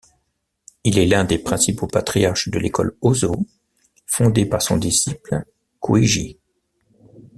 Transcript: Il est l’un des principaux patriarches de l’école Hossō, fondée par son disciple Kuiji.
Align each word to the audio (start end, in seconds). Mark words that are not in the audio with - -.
Il 0.83 0.97
est 0.97 1.05
l’un 1.05 1.25
des 1.25 1.37
principaux 1.37 1.85
patriarches 1.85 2.49
de 2.49 2.57
l’école 2.57 2.97
Hossō, 3.03 3.45
fondée 4.07 4.47
par 4.47 4.63
son 4.63 4.77
disciple 4.77 5.43
Kuiji. 5.79 6.39